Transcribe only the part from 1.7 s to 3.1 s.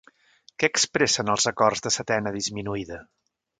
de setena disminuïda?